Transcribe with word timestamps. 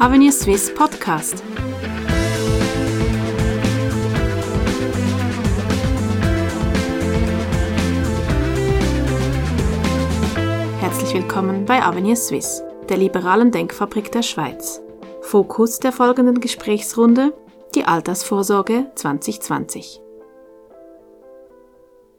Avenir 0.00 0.32
Swiss 0.32 0.72
Podcast. 0.72 1.44
Herzlich 10.80 11.12
willkommen 11.12 11.66
bei 11.66 11.82
Avenir 11.82 12.16
Swiss, 12.16 12.62
der 12.88 12.96
liberalen 12.96 13.50
Denkfabrik 13.50 14.10
der 14.10 14.22
Schweiz. 14.22 14.80
Fokus 15.20 15.80
der 15.80 15.92
folgenden 15.92 16.40
Gesprächsrunde 16.40 17.34
die 17.74 17.84
Altersvorsorge 17.84 18.90
2020. 18.94 20.00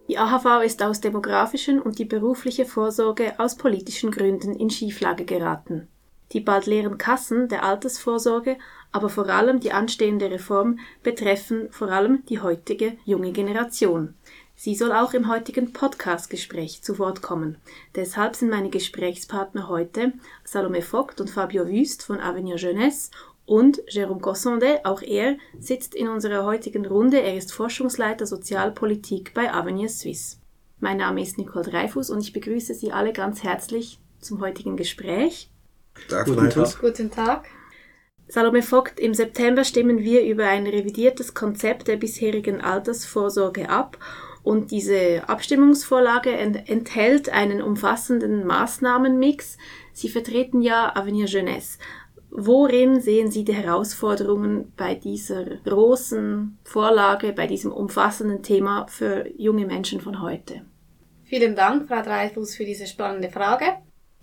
Die 0.07 0.19
AHV 0.19 0.63
ist 0.63 0.83
aus 0.83 1.01
demografischen 1.01 1.81
und 1.81 1.97
die 1.97 2.05
berufliche 2.05 2.65
Vorsorge 2.65 3.39
aus 3.39 3.55
politischen 3.55 4.11
Gründen 4.11 4.53
in 4.53 4.69
Schieflage 4.69 5.25
geraten. 5.25 5.87
Die 6.33 6.39
bald 6.39 6.65
leeren 6.65 6.97
Kassen 6.97 7.49
der 7.49 7.63
Altersvorsorge, 7.63 8.57
aber 8.91 9.09
vor 9.09 9.27
allem 9.29 9.59
die 9.59 9.71
anstehende 9.71 10.29
Reform 10.31 10.79
betreffen 11.03 11.67
vor 11.71 11.89
allem 11.89 12.23
die 12.27 12.39
heutige 12.39 12.97
junge 13.05 13.31
Generation. 13.31 14.15
Sie 14.55 14.75
soll 14.75 14.91
auch 14.91 15.13
im 15.13 15.27
heutigen 15.27 15.73
Podcast-Gespräch 15.73 16.83
zu 16.83 16.99
Wort 16.99 17.21
kommen. 17.21 17.57
Deshalb 17.95 18.35
sind 18.35 18.49
meine 18.49 18.69
Gesprächspartner 18.69 19.67
heute 19.67 20.13
Salome 20.43 20.81
Vogt 20.81 21.19
und 21.19 21.29
Fabio 21.29 21.67
Wüst 21.67 22.03
von 22.03 22.19
Avenir 22.19 22.57
Jeunesse 22.57 23.11
und 23.45 23.81
Jérôme 23.89 24.21
Cossondet, 24.21 24.85
auch 24.85 25.01
er, 25.01 25.37
sitzt 25.59 25.95
in 25.95 26.07
unserer 26.07 26.45
heutigen 26.45 26.85
Runde. 26.85 27.21
Er 27.21 27.35
ist 27.35 27.51
Forschungsleiter 27.51 28.25
Sozialpolitik 28.25 29.33
bei 29.33 29.51
Avenir 29.51 29.89
Suisse. 29.89 30.37
Mein 30.79 30.97
Name 30.97 31.21
ist 31.21 31.37
Nicole 31.37 31.65
Dreifuß 31.65 32.09
und 32.09 32.21
ich 32.21 32.33
begrüße 32.33 32.73
Sie 32.73 32.91
alle 32.91 33.13
ganz 33.13 33.43
herzlich 33.43 33.99
zum 34.19 34.41
heutigen 34.41 34.77
Gespräch. 34.77 35.50
Tag, 36.07 36.25
Guten 36.25 36.49
Tag. 36.49 36.79
Guten 36.79 37.11
Tag. 37.11 37.47
Salome 38.27 38.61
Vogt, 38.61 38.99
im 38.99 39.13
September 39.13 39.63
stimmen 39.63 39.99
wir 39.99 40.23
über 40.23 40.47
ein 40.47 40.65
revidiertes 40.65 41.33
Konzept 41.33 41.87
der 41.87 41.97
bisherigen 41.97 42.61
Altersvorsorge 42.61 43.69
ab 43.69 43.97
und 44.43 44.71
diese 44.71 45.27
Abstimmungsvorlage 45.27 46.31
enthält 46.31 47.29
einen 47.29 47.61
umfassenden 47.61 48.45
Maßnahmenmix. 48.47 49.57
Sie 49.93 50.09
vertreten 50.09 50.61
ja 50.61 50.95
Avenir 50.95 51.27
Jeunesse. 51.27 51.77
Worin 52.29 53.01
sehen 53.01 53.29
Sie 53.29 53.43
die 53.43 53.53
Herausforderungen 53.53 54.71
bei 54.77 54.95
dieser 54.95 55.43
großen 55.65 56.57
Vorlage, 56.63 57.33
bei 57.33 57.45
diesem 57.45 57.73
umfassenden 57.73 58.41
Thema 58.41 58.87
für 58.87 59.29
junge 59.37 59.65
Menschen 59.65 59.99
von 59.99 60.21
heute? 60.21 60.61
Vielen 61.25 61.55
Dank, 61.55 61.89
Frau 61.89 62.01
Dreifuß, 62.01 62.55
für 62.55 62.63
diese 62.65 62.87
spannende 62.87 63.29
Frage. 63.29 63.65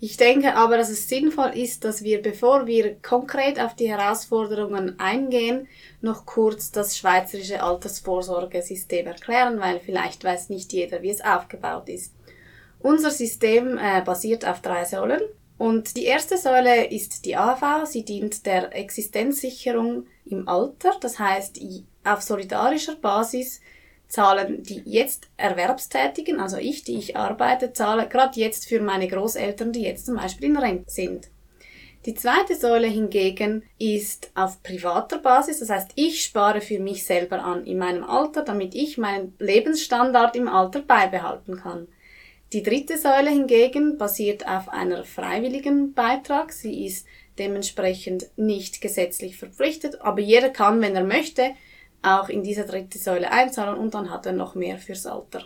Ich 0.01 0.15
denke 0.15 0.55
aber, 0.55 0.77
dass 0.77 0.89
es 0.89 1.09
sinnvoll 1.09 1.51
ist, 1.55 1.83
dass 1.83 2.03
wir, 2.03 2.21
bevor 2.21 2.67
wir 2.67 2.95
konkret 3.01 3.59
auf 3.59 3.75
die 3.75 3.89
Herausforderungen 3.89 4.97
eingehen, 4.97 5.67
noch 5.99 6.25
kurz 6.25 6.71
das 6.71 6.97
schweizerische 6.97 7.61
Altersvorsorgesystem 7.61 9.07
erklären, 9.07 9.59
weil 9.59 9.81
vielleicht 9.81 10.23
weiß 10.23 10.49
nicht 10.49 10.71
jeder, 10.71 11.01
wie 11.01 11.09
es 11.09 11.21
aufgebaut 11.21 11.89
ist. 11.89 12.13
Unser 12.79 13.11
System 13.11 13.77
äh, 13.77 14.01
basiert 14.01 14.47
auf 14.47 14.61
drei 14.61 14.85
Säulen. 14.85 15.21
Und 15.57 15.97
die 15.97 16.05
erste 16.05 16.37
Säule 16.37 16.85
ist 16.85 17.25
die 17.25 17.35
AV. 17.35 17.85
Sie 17.85 18.05
dient 18.05 18.45
der 18.45 18.73
Existenzsicherung 18.73 20.07
im 20.25 20.47
Alter. 20.47 20.93
Das 21.01 21.19
heißt, 21.19 21.59
auf 22.05 22.21
solidarischer 22.21 22.95
Basis 22.95 23.59
zahlen 24.09 24.63
die 24.63 24.81
jetzt 24.85 25.27
Erwerbstätigen, 25.37 26.39
also 26.39 26.57
ich, 26.57 26.83
die 26.83 26.97
ich 26.97 27.15
arbeite, 27.15 27.71
zahle 27.73 28.09
gerade 28.09 28.39
jetzt 28.39 28.67
für 28.67 28.81
meine 28.81 29.07
Großeltern, 29.07 29.71
die 29.71 29.83
jetzt 29.83 30.07
zum 30.07 30.17
Beispiel 30.17 30.49
in 30.49 30.57
Rente 30.57 30.89
sind. 30.91 31.29
Die 32.05 32.15
zweite 32.15 32.55
Säule 32.55 32.87
hingegen 32.87 33.63
ist 33.77 34.31
auf 34.33 34.63
privater 34.63 35.19
Basis, 35.19 35.59
das 35.59 35.69
heißt, 35.69 35.91
ich 35.95 36.23
spare 36.23 36.61
für 36.61 36.79
mich 36.79 37.05
selber 37.05 37.43
an 37.43 37.65
in 37.65 37.77
meinem 37.77 38.03
Alter, 38.03 38.43
damit 38.43 38.73
ich 38.73 38.97
meinen 38.97 39.35
Lebensstandard 39.37 40.35
im 40.35 40.47
Alter 40.47 40.81
beibehalten 40.81 41.57
kann. 41.57 41.87
Die 42.51 42.63
dritte 42.63 42.97
Säule 42.97 43.29
hingegen 43.29 43.97
basiert 43.97 44.47
auf 44.47 44.69
einer 44.69 45.03
freiwilligen 45.03 45.93
Beitrag. 45.93 46.51
Sie 46.51 46.85
ist 46.85 47.05
dementsprechend 47.37 48.27
nicht 48.37 48.81
gesetzlich 48.81 49.37
verpflichtet, 49.37 50.01
aber 50.01 50.21
jeder 50.21 50.49
kann, 50.49 50.81
wenn 50.81 50.95
er 50.95 51.03
möchte, 51.03 51.51
auch 52.01 52.29
in 52.29 52.43
diese 52.43 52.65
dritte 52.65 52.97
Säule 52.97 53.31
einzahlen 53.31 53.77
und 53.77 53.93
dann 53.93 54.09
hat 54.09 54.25
er 54.25 54.33
noch 54.33 54.55
mehr 54.55 54.77
fürs 54.77 55.05
Alter. 55.05 55.43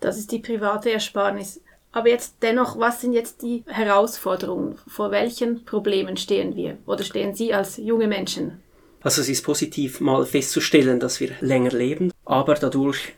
Das 0.00 0.18
ist 0.18 0.32
die 0.32 0.38
private 0.38 0.90
Ersparnis. 0.90 1.60
Aber 1.90 2.08
jetzt 2.08 2.36
dennoch, 2.42 2.78
was 2.78 3.00
sind 3.00 3.12
jetzt 3.12 3.42
die 3.42 3.64
Herausforderungen? 3.66 4.78
Vor 4.86 5.10
welchen 5.10 5.64
Problemen 5.64 6.16
stehen 6.16 6.54
wir 6.54 6.76
oder 6.86 7.02
stehen 7.02 7.34
Sie 7.34 7.54
als 7.54 7.78
junge 7.78 8.06
Menschen? 8.06 8.62
Also 9.00 9.22
es 9.22 9.28
ist 9.28 9.44
positiv 9.44 10.00
mal 10.00 10.26
festzustellen, 10.26 11.00
dass 11.00 11.20
wir 11.20 11.30
länger 11.40 11.70
leben, 11.70 12.12
aber 12.24 12.54
dadurch 12.54 13.14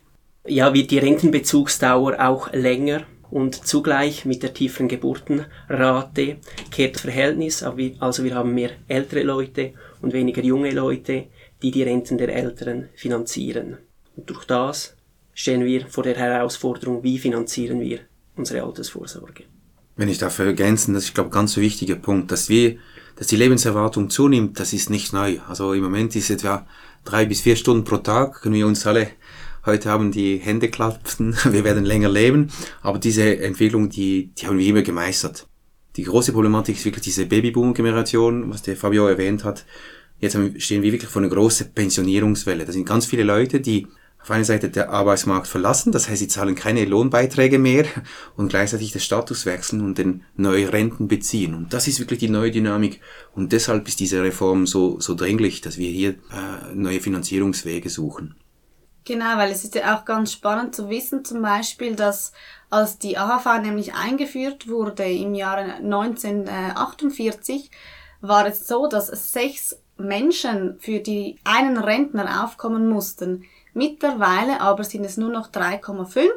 ja, 0.47 0.73
wird 0.73 0.91
die 0.91 0.99
Rentenbezugsdauer 0.99 2.21
auch 2.21 2.53
länger 2.53 3.03
und 3.31 3.67
zugleich 3.67 4.25
mit 4.25 4.43
der 4.43 4.55
tieferen 4.55 4.89
Geburtenrate 4.89 6.39
kehrt 6.71 6.97
das 6.97 7.03
Verhältnis, 7.03 7.63
also 7.63 8.25
wir 8.25 8.35
haben 8.35 8.55
mehr 8.55 8.71
ältere 8.89 9.23
Leute 9.23 9.73
und 10.03 10.13
weniger 10.13 10.43
junge 10.43 10.71
Leute, 10.73 11.27
die 11.63 11.71
die 11.71 11.83
Renten 11.83 12.19
der 12.19 12.35
Älteren 12.35 12.89
finanzieren. 12.95 13.79
Und 14.17 14.29
durch 14.29 14.45
das 14.45 14.97
stehen 15.35 15.65
wir 15.65 15.87
vor 15.87 16.05
der 16.05 16.17
Herausforderung, 16.17 17.03
wie 17.03 17.19
finanzieren 17.19 17.81
wir 17.81 18.01
unsere 18.37 18.63
Altersvorsorge. 18.63 19.45
Wenn 19.97 20.09
ich 20.09 20.19
dafür 20.19 20.47
ergänzen, 20.47 20.95
das 20.95 21.05
ist, 21.05 21.15
glaube 21.15 21.29
ich, 21.29 21.35
ganz 21.35 21.53
so 21.53 21.61
wichtiger 21.61 21.97
Punkt, 21.97 22.33
dass 22.33 22.49
wir, 22.49 22.79
dass 23.17 23.27
die 23.27 23.37
Lebenserwartung 23.37 24.09
zunimmt, 24.09 24.59
das 24.59 24.73
ist 24.73 24.89
nicht 24.89 25.13
neu. 25.13 25.39
Also 25.47 25.75
im 25.75 25.83
Moment 25.83 26.17
ist 26.17 26.31
etwa 26.31 26.67
drei 27.05 27.27
bis 27.27 27.43
vier 27.43 27.57
Stunden 27.57 27.85
pro 27.85 27.99
Tag, 27.99 28.41
können 28.41 28.55
wir 28.55 28.67
uns 28.67 28.87
alle 28.87 29.09
Heute 29.67 29.91
haben 29.91 30.11
die 30.11 30.39
Hände 30.39 30.69
klapsen, 30.69 31.37
wir 31.45 31.65
werden 31.65 31.85
länger 31.85 32.09
leben, 32.09 32.49
aber 32.83 32.99
diese 32.99 33.39
Entwicklung, 33.39 33.91
die, 33.91 34.33
die 34.35 34.47
haben 34.47 34.59
wir 34.59 34.67
immer 34.67 34.83
gemeistert. 34.83 35.47
Die 35.97 36.05
große 36.05 36.33
Problematik 36.33 36.77
ist 36.77 36.85
wirklich 36.85 37.05
diese 37.05 37.27
Babyboom-Generation, 37.27 38.51
was 38.51 38.63
der 38.63 38.77
Fabio 38.77 39.07
erwähnt 39.07 39.45
hat. 39.45 39.67
Jetzt 40.19 40.39
stehen 40.59 40.83
wir 40.83 40.93
wirklich 40.93 41.11
vor 41.11 41.21
einer 41.23 41.31
großen 41.31 41.73
Pensionierungswelle. 41.73 42.65
Da 42.65 42.73
sind 42.73 42.87
ganz 42.87 43.07
viele 43.07 43.23
Leute, 43.23 43.61
die 43.61 43.87
auf 44.23 44.31
einer 44.31 44.45
Seite 44.45 44.69
der 44.69 44.91
Arbeitsmarkt 44.91 45.47
verlassen, 45.47 45.93
das 45.93 46.09
heißt, 46.09 46.19
sie 46.19 46.29
zahlen 46.29 46.55
keine 46.55 46.85
Lohnbeiträge 46.85 47.59
mehr 47.59 47.87
und 48.37 48.49
gleichzeitig 48.49 48.93
den 48.93 49.01
Status 49.01 49.47
wechseln 49.47 49.81
und 49.81 49.99
den 49.99 50.23
neue 50.37 50.73
Renten 50.73 51.09
beziehen. 51.09 51.55
Und 51.55 51.73
das 51.73 51.89
ist 51.89 52.01
wirklich 52.01 52.21
die 52.21 52.29
neue 52.29 52.51
Dynamik 52.51 53.01
und 53.35 53.53
deshalb 53.53 53.89
ist 53.89 54.01
diese 54.01 54.23
Reform 54.23 54.67
so, 54.67 55.01
so 55.01 55.15
dringlich, 55.15 55.63
dass 55.63 55.79
wir 55.79 55.91
hier 55.91 56.11
äh, 56.11 56.75
neue 56.75 57.01
Finanzierungswege 57.01 57.89
suchen. 57.89 58.35
Genau, 59.11 59.39
weil 59.39 59.51
es 59.51 59.65
ist 59.65 59.75
ja 59.75 59.97
auch 59.99 60.05
ganz 60.05 60.31
spannend 60.31 60.73
zu 60.73 60.89
wissen, 60.89 61.25
zum 61.25 61.43
Beispiel, 61.43 61.97
dass 61.97 62.31
als 62.71 62.97
die 62.97 63.19
AHV 63.19 63.61
nämlich 63.61 63.93
eingeführt 63.93 64.69
wurde 64.69 65.03
im 65.03 65.35
Jahre 65.35 65.79
1948, 65.83 67.73
war 68.21 68.47
es 68.47 68.69
so, 68.69 68.87
dass 68.87 69.09
sechs 69.33 69.77
Menschen 69.97 70.79
für 70.79 71.01
die 71.01 71.41
einen 71.43 71.77
Rentner 71.77 72.45
aufkommen 72.45 72.89
mussten. 72.89 73.47
Mittlerweile 73.75 74.61
aber 74.61 74.85
sind 74.85 75.05
es 75.05 75.17
nur 75.17 75.31
noch 75.31 75.51
3,5 75.51 76.29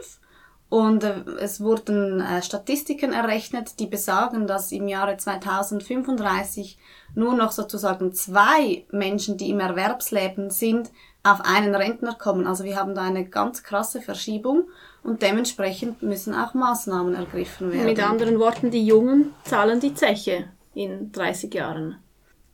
und 0.69 1.03
äh, 1.03 1.21
es 1.41 1.61
wurden 1.61 2.21
äh, 2.21 2.41
Statistiken 2.41 3.13
errechnet, 3.13 3.79
die 3.79 3.85
besagen, 3.85 4.47
dass 4.47 4.71
im 4.71 4.87
Jahre 4.87 5.15
2035 5.17 6.79
nur 7.13 7.35
noch 7.35 7.51
sozusagen 7.51 8.13
zwei 8.13 8.83
Menschen, 8.89 9.37
die 9.37 9.51
im 9.51 9.59
Erwerbsleben 9.59 10.49
sind, 10.49 10.89
auf 11.23 11.39
einen 11.41 11.73
Rentner 11.73 12.13
kommen. 12.13 12.45
Also 12.47 12.65
wir 12.65 12.75
haben 12.75 12.95
da 12.95 13.03
eine 13.03 13.25
ganz 13.25 13.63
krasse 13.63 14.01
Verschiebung 14.01 14.65
und 15.03 15.21
dementsprechend 15.21 16.03
müssen 16.03 16.35
auch 16.35 16.53
Maßnahmen 16.53 17.15
ergriffen 17.15 17.71
werden. 17.71 17.85
Mit 17.85 17.99
anderen 17.99 18.39
Worten, 18.39 18.71
die 18.71 18.85
Jungen 18.85 19.33
zahlen 19.45 19.79
die 19.79 19.95
Zeche 19.95 20.45
in 20.73 21.11
30 21.11 21.53
Jahren. 21.53 21.95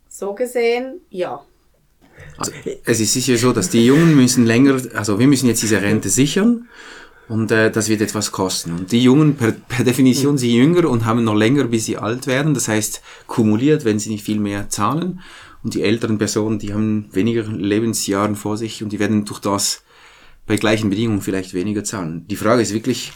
So 0.08 0.34
gesehen, 0.34 1.02
ja. 1.10 1.44
Also, 2.38 2.52
es 2.86 3.00
ist 3.00 3.14
sicher 3.14 3.38
so, 3.38 3.54
dass 3.54 3.70
die 3.70 3.86
Jungen 3.86 4.16
müssen 4.16 4.46
länger, 4.46 4.82
also 4.94 5.20
wir 5.20 5.28
müssen 5.28 5.48
jetzt 5.48 5.64
diese 5.64 5.82
Rente 5.82 6.10
sichern 6.10 6.68
und 7.30 7.52
äh, 7.52 7.72
das 7.72 7.90
wird 7.90 8.02
etwas 8.02 8.32
kosten. 8.32 8.74
Und 8.74 8.92
die 8.92 9.04
Jungen 9.04 9.36
per, 9.36 9.52
per 9.52 9.86
Definition 9.86 10.38
sind 10.38 10.50
jünger 10.50 10.90
und 10.90 11.06
haben 11.06 11.24
noch 11.24 11.36
länger, 11.36 11.66
bis 11.66 11.86
sie 11.86 11.98
alt 11.98 12.28
werden. 12.28 12.56
Das 12.56 12.68
heißt, 12.68 13.02
kumuliert, 13.28 13.86
wenn 13.86 14.00
sie 14.00 14.10
nicht 14.10 14.26
viel 14.26 14.40
mehr 14.40 14.68
zahlen. 14.70 15.22
Und 15.64 15.74
die 15.74 15.84
älteren 15.84 16.18
Personen, 16.18 16.60
die 16.60 16.74
haben 16.74 17.10
weniger 17.12 17.44
Lebensjahren 17.44 18.36
vor 18.36 18.58
sich 18.58 18.82
und 18.82 18.92
die 18.92 19.00
werden 19.00 19.26
durch 19.26 19.40
das 19.40 19.84
bei 20.46 20.56
gleichen 20.56 20.90
Bedingungen 20.90 21.22
vielleicht 21.22 21.54
weniger 21.54 21.84
zahlen. 21.84 22.26
Die 22.28 22.36
Frage 22.36 22.62
ist 22.62 22.74
wirklich, 22.74 23.12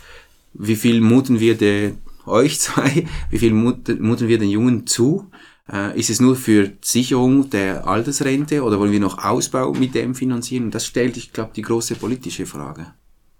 wie 0.53 0.75
viel 0.75 1.01
muten 1.01 1.39
wir 1.39 1.55
de, 1.55 1.93
euch 2.25 2.59
zwei, 2.59 3.07
wie 3.29 3.39
viel 3.39 3.53
muten, 3.53 4.01
muten 4.01 4.27
wir 4.27 4.37
den 4.37 4.49
Jungen 4.49 4.85
zu? 4.85 5.31
Äh, 5.71 5.97
ist 5.97 6.09
es 6.09 6.19
nur 6.19 6.35
für 6.35 6.73
Sicherung 6.81 7.49
der 7.49 7.87
Altersrente 7.87 8.63
oder 8.63 8.79
wollen 8.79 8.91
wir 8.91 8.99
noch 8.99 9.23
Ausbau 9.23 9.73
mit 9.73 9.95
dem 9.95 10.13
finanzieren? 10.13 10.71
Das 10.71 10.85
stellt, 10.85 11.17
ich 11.17 11.31
glaube, 11.31 11.51
die 11.55 11.61
große 11.61 11.95
politische 11.95 12.45
Frage. 12.45 12.93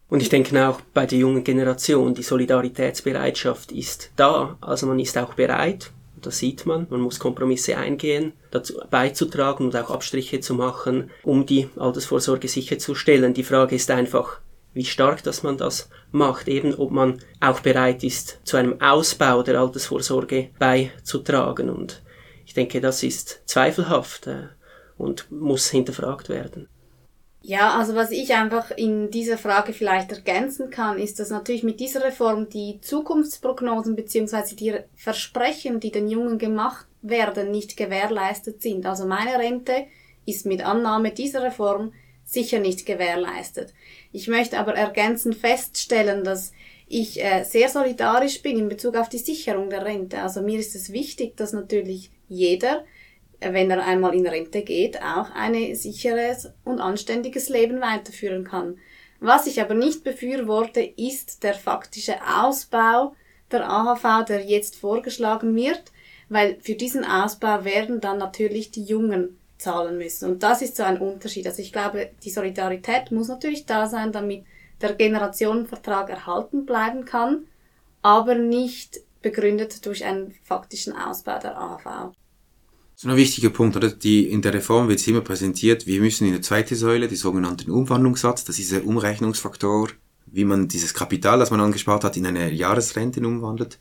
Und 0.09 0.21
ich 0.21 0.29
denke 0.29 0.67
auch 0.67 0.79
bei 0.93 1.05
der 1.05 1.17
jungen 1.17 1.43
Generation, 1.43 2.13
die 2.13 2.23
Solidaritätsbereitschaft 2.23 3.71
ist 3.71 4.11
da. 4.15 4.57
Also 4.61 4.85
man 4.87 4.99
ist 4.99 5.17
auch 5.17 5.33
bereit, 5.33 5.91
Das 6.23 6.39
sieht 6.39 6.65
man. 6.65 6.87
Man 6.89 7.01
muss 7.01 7.19
Kompromisse 7.19 7.77
eingehen, 7.77 8.33
dazu 8.49 8.79
beizutragen 8.89 9.65
und 9.65 9.75
auch 9.75 9.91
Abstriche 9.91 10.39
zu 10.39 10.55
machen, 10.55 11.11
um 11.23 11.45
die 11.45 11.69
Altersvorsorge 11.75 12.47
sicherzustellen. 12.47 13.33
Die 13.33 13.43
Frage 13.43 13.75
ist 13.75 13.91
einfach, 13.91 14.39
wie 14.73 14.85
stark, 14.85 15.23
dass 15.23 15.43
man 15.43 15.57
das 15.57 15.89
macht, 16.11 16.47
eben 16.47 16.73
ob 16.73 16.91
man 16.91 17.19
auch 17.39 17.59
bereit 17.59 18.03
ist, 18.03 18.39
zu 18.43 18.57
einem 18.57 18.81
Ausbau 18.81 19.43
der 19.43 19.59
Altersvorsorge 19.59 20.49
beizutragen. 20.57 21.69
Und 21.69 22.01
ich 22.45 22.53
denke, 22.53 22.81
das 22.81 23.03
ist 23.03 23.41
zweifelhaft 23.45 24.27
äh, 24.27 24.47
und 24.97 25.31
muss 25.31 25.69
hinterfragt 25.69 26.29
werden. 26.29 26.67
Ja, 27.45 27.77
also 27.77 27.93
was 27.93 28.11
ich 28.11 28.33
einfach 28.33 28.71
in 28.71 29.11
dieser 29.11 29.37
Frage 29.37 29.73
vielleicht 29.73 30.13
ergänzen 30.13 30.69
kann, 30.69 30.97
ist, 30.97 31.19
dass 31.19 31.29
natürlich 31.29 31.63
mit 31.63 31.81
dieser 31.81 32.01
Reform 32.01 32.47
die 32.47 32.79
Zukunftsprognosen 32.79 33.97
beziehungsweise 33.97 34.55
die 34.55 34.73
Versprechen, 34.95 35.81
die 35.81 35.91
den 35.91 36.07
Jungen 36.07 36.37
gemacht 36.37 36.87
werden, 37.01 37.51
nicht 37.51 37.75
gewährleistet 37.75 38.61
sind. 38.61 38.85
Also 38.85 39.05
meine 39.05 39.37
Rente 39.37 39.87
ist 40.25 40.45
mit 40.45 40.65
Annahme 40.65 41.11
dieser 41.11 41.43
Reform 41.43 41.91
sicher 42.23 42.59
nicht 42.59 42.85
gewährleistet. 42.85 43.73
Ich 44.13 44.29
möchte 44.29 44.57
aber 44.57 44.75
ergänzend 44.75 45.35
feststellen, 45.35 46.23
dass 46.23 46.53
ich 46.87 47.21
äh, 47.21 47.43
sehr 47.43 47.67
solidarisch 47.67 48.41
bin 48.41 48.57
in 48.57 48.69
Bezug 48.69 48.95
auf 48.95 49.09
die 49.09 49.17
Sicherung 49.17 49.69
der 49.69 49.83
Rente. 49.83 50.21
Also 50.21 50.41
mir 50.41 50.59
ist 50.59 50.75
es 50.75 50.93
wichtig, 50.93 51.35
dass 51.35 51.51
natürlich 51.51 52.09
jeder 52.29 52.85
wenn 53.51 53.71
er 53.71 53.85
einmal 53.85 54.15
in 54.15 54.27
Rente 54.27 54.61
geht, 54.61 55.01
auch 55.01 55.31
ein 55.33 55.75
sicheres 55.75 56.51
und 56.63 56.79
anständiges 56.79 57.49
Leben 57.49 57.81
weiterführen 57.81 58.43
kann. 58.43 58.77
Was 59.19 59.47
ich 59.47 59.61
aber 59.61 59.73
nicht 59.73 60.03
befürworte, 60.03 60.81
ist 60.81 61.43
der 61.43 61.53
faktische 61.53 62.15
Ausbau 62.41 63.15
der 63.51 63.69
AHV, 63.69 64.25
der 64.25 64.43
jetzt 64.43 64.75
vorgeschlagen 64.75 65.55
wird, 65.55 65.83
weil 66.29 66.57
für 66.61 66.75
diesen 66.75 67.05
Ausbau 67.05 67.63
werden 67.63 68.01
dann 68.01 68.17
natürlich 68.17 68.71
die 68.71 68.83
Jungen 68.83 69.39
zahlen 69.57 69.97
müssen. 69.97 70.29
Und 70.29 70.43
das 70.43 70.61
ist 70.61 70.75
so 70.75 70.83
ein 70.83 70.99
Unterschied. 70.99 71.47
Also 71.47 71.61
ich 71.61 71.71
glaube, 71.71 72.09
die 72.23 72.31
Solidarität 72.31 73.11
muss 73.11 73.29
natürlich 73.29 73.65
da 73.65 73.87
sein, 73.87 74.11
damit 74.11 74.43
der 74.81 74.93
Generationenvertrag 74.93 76.09
erhalten 76.09 76.65
bleiben 76.65 77.05
kann, 77.05 77.47
aber 78.01 78.35
nicht 78.35 78.99
begründet 79.21 79.85
durch 79.85 80.03
einen 80.03 80.31
faktischen 80.43 80.93
Ausbau 80.95 81.39
der 81.39 81.57
AHV. 81.57 82.13
So 83.03 83.09
ein 83.09 83.17
wichtiger 83.17 83.49
Punkt, 83.49 83.75
oder? 83.75 83.89
Die, 83.89 84.29
in 84.29 84.41
der 84.41 84.53
Reform 84.53 84.87
wird 84.87 85.01
es 85.01 85.07
immer 85.09 85.19
präsentiert, 85.19 85.85
wir 85.85 85.99
müssen 85.99 86.25
in 86.25 86.31
der 86.31 86.41
zweiten 86.41 86.73
Säule, 86.73 87.09
die 87.09 87.17
sogenannten 87.17 87.69
Umwandlungssatz, 87.69 88.45
das 88.45 88.59
ist 88.59 88.71
der 88.71 88.87
Umrechnungsfaktor, 88.87 89.89
wie 90.27 90.45
man 90.45 90.69
dieses 90.69 90.93
Kapital, 90.93 91.37
das 91.37 91.51
man 91.51 91.59
angespart 91.59 92.05
hat, 92.05 92.15
in 92.15 92.25
eine 92.25 92.49
Jahresrente 92.53 93.19
umwandelt, 93.19 93.77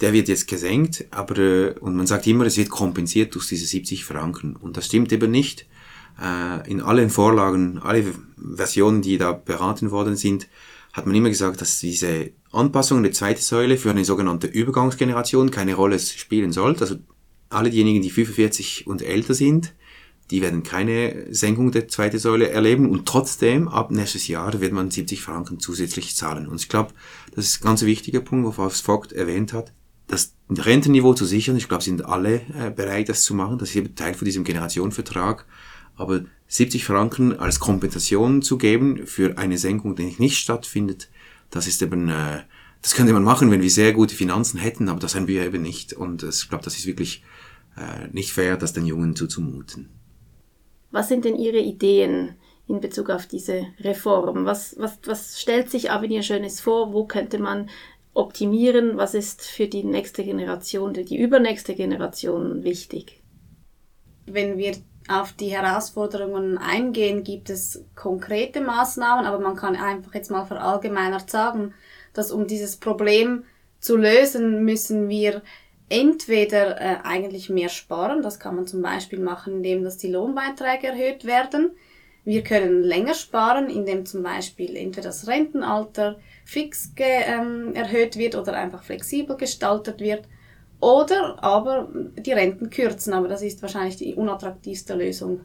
der 0.00 0.12
wird 0.12 0.28
jetzt 0.28 0.46
gesenkt, 0.46 1.06
aber, 1.10 1.36
äh, 1.36 1.74
und 1.80 1.96
man 1.96 2.06
sagt 2.06 2.28
immer, 2.28 2.46
es 2.46 2.58
wird 2.58 2.70
kompensiert 2.70 3.34
durch 3.34 3.48
diese 3.48 3.66
70 3.66 4.04
Franken. 4.04 4.54
Und 4.54 4.76
das 4.76 4.86
stimmt 4.86 5.12
eben 5.12 5.32
nicht. 5.32 5.66
Äh, 6.22 6.70
in 6.70 6.80
allen 6.80 7.10
Vorlagen, 7.10 7.80
alle 7.82 8.04
Versionen, 8.54 9.02
die 9.02 9.18
da 9.18 9.32
beraten 9.32 9.90
worden 9.90 10.14
sind, 10.14 10.46
hat 10.92 11.06
man 11.06 11.16
immer 11.16 11.28
gesagt, 11.28 11.60
dass 11.60 11.80
diese 11.80 12.30
Anpassung 12.52 12.98
in 12.98 13.02
der 13.02 13.12
zweiten 13.12 13.42
Säule 13.42 13.76
für 13.76 13.90
eine 13.90 14.04
sogenannte 14.04 14.46
Übergangsgeneration 14.46 15.50
keine 15.50 15.74
Rolle 15.74 15.98
spielen 15.98 16.52
sollte. 16.52 16.82
Also 16.82 16.98
alle 17.50 17.70
diejenigen, 17.70 18.02
die 18.02 18.10
45 18.10 18.86
und 18.86 19.02
älter 19.02 19.34
sind, 19.34 19.74
die 20.30 20.42
werden 20.42 20.62
keine 20.62 21.26
Senkung 21.34 21.72
der 21.72 21.88
zweiten 21.88 22.18
Säule 22.18 22.50
erleben 22.50 22.88
und 22.88 23.06
trotzdem 23.06 23.66
ab 23.68 23.90
nächstes 23.90 24.28
Jahr 24.28 24.60
wird 24.60 24.72
man 24.72 24.90
70 24.90 25.20
Franken 25.20 25.58
zusätzlich 25.58 26.14
zahlen. 26.14 26.46
Und 26.46 26.60
ich 26.60 26.68
glaube, 26.68 26.92
das 27.34 27.46
ist 27.46 27.60
ein 27.60 27.64
ganz 27.64 27.82
wichtiger 27.82 28.20
Punkt, 28.20 28.56
was 28.56 28.80
Vogt 28.80 29.12
erwähnt 29.12 29.52
hat, 29.52 29.72
das 30.06 30.34
Rentenniveau 30.48 31.14
zu 31.14 31.24
sichern. 31.24 31.56
Ich 31.56 31.68
glaube, 31.68 31.82
sind 31.82 32.04
alle 32.04 32.42
äh, 32.56 32.70
bereit, 32.74 33.08
das 33.08 33.22
zu 33.22 33.34
machen. 33.34 33.58
Das 33.58 33.70
ist 33.70 33.76
eben 33.76 33.94
Teil 33.94 34.14
von 34.14 34.24
diesem 34.24 34.44
Generationenvertrag. 34.44 35.46
Aber 35.96 36.22
70 36.46 36.84
Franken 36.84 37.38
als 37.38 37.60
Kompensation 37.60 38.42
zu 38.42 38.56
geben 38.56 39.06
für 39.06 39.36
eine 39.36 39.58
Senkung, 39.58 39.96
die 39.96 40.14
nicht 40.18 40.38
stattfindet, 40.38 41.08
das 41.50 41.66
ist 41.66 41.82
eben, 41.82 42.08
äh, 42.08 42.40
das 42.82 42.94
könnte 42.94 43.12
man 43.12 43.24
machen, 43.24 43.50
wenn 43.50 43.62
wir 43.62 43.70
sehr 43.70 43.92
gute 43.92 44.14
Finanzen 44.14 44.58
hätten, 44.58 44.88
aber 44.88 45.00
das 45.00 45.14
haben 45.14 45.28
wir 45.28 45.44
eben 45.44 45.62
nicht. 45.62 45.92
Und 45.92 46.22
ich 46.22 46.48
glaube, 46.48 46.64
das 46.64 46.78
ist 46.78 46.86
wirklich 46.86 47.22
äh, 47.76 48.08
nicht 48.12 48.32
fair, 48.32 48.56
das 48.56 48.72
den 48.72 48.86
Jungen 48.86 49.16
zuzumuten. 49.16 49.90
Was 50.90 51.08
sind 51.08 51.24
denn 51.24 51.36
Ihre 51.36 51.58
Ideen 51.58 52.34
in 52.66 52.80
Bezug 52.80 53.10
auf 53.10 53.26
diese 53.26 53.66
Reform? 53.80 54.44
Was, 54.44 54.76
was, 54.78 54.98
was 55.04 55.40
stellt 55.40 55.70
sich 55.70 55.90
Avenir 55.90 56.22
Schönes 56.22 56.60
vor? 56.60 56.92
Wo 56.92 57.04
könnte 57.04 57.38
man 57.38 57.68
optimieren? 58.14 58.96
Was 58.96 59.14
ist 59.14 59.42
für 59.42 59.66
die 59.66 59.84
nächste 59.84 60.24
Generation, 60.24 60.92
die 60.92 61.18
übernächste 61.18 61.74
Generation 61.74 62.64
wichtig? 62.64 63.22
Wenn 64.26 64.58
wir 64.58 64.74
auf 65.08 65.32
die 65.32 65.48
Herausforderungen 65.48 66.58
eingehen, 66.58 67.24
gibt 67.24 67.50
es 67.50 67.84
konkrete 67.96 68.60
Maßnahmen, 68.60 69.26
aber 69.26 69.40
man 69.40 69.56
kann 69.56 69.74
einfach 69.74 70.14
jetzt 70.14 70.30
mal 70.30 70.44
verallgemeinert 70.44 71.30
sagen, 71.30 71.74
dass 72.12 72.30
um 72.30 72.46
dieses 72.46 72.76
Problem 72.76 73.44
zu 73.80 73.96
lösen, 73.96 74.64
müssen 74.64 75.08
wir 75.08 75.42
entweder 75.90 76.80
äh, 76.80 76.96
eigentlich 77.02 77.50
mehr 77.50 77.68
sparen, 77.68 78.22
das 78.22 78.40
kann 78.40 78.56
man 78.56 78.66
zum 78.66 78.80
Beispiel 78.80 79.18
machen, 79.18 79.56
indem 79.56 79.82
dass 79.82 79.98
die 79.98 80.10
Lohnbeiträge 80.10 80.86
erhöht 80.86 81.26
werden. 81.26 81.72
Wir 82.24 82.42
können 82.42 82.82
länger 82.82 83.14
sparen, 83.14 83.68
indem 83.68 84.06
zum 84.06 84.22
Beispiel 84.22 84.76
entweder 84.76 85.08
das 85.08 85.26
Rentenalter 85.26 86.18
fix 86.44 86.92
ähm, 86.96 87.74
erhöht 87.74 88.16
wird 88.16 88.36
oder 88.36 88.54
einfach 88.54 88.82
flexibel 88.82 89.36
gestaltet 89.36 90.00
wird. 90.00 90.26
Oder 90.80 91.42
aber 91.42 91.88
die 91.92 92.32
Renten 92.32 92.70
kürzen, 92.70 93.12
aber 93.12 93.28
das 93.28 93.42
ist 93.42 93.60
wahrscheinlich 93.60 93.96
die 93.96 94.14
unattraktivste 94.14 94.94
Lösung. 94.94 95.40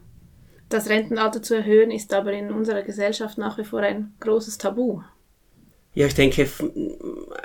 Das 0.69 0.89
Rentenalter 0.89 1.41
zu 1.41 1.55
erhöhen 1.55 1.91
ist 1.91 2.13
aber 2.13 2.31
in 2.33 2.51
unserer 2.51 2.83
Gesellschaft 2.83 3.37
nach 3.37 3.57
wie 3.57 3.65
vor 3.65 3.81
ein 3.81 4.13
großes 4.19 4.57
Tabu. 4.57 5.01
Ja, 5.95 6.07
ich 6.07 6.13
denke, 6.13 6.47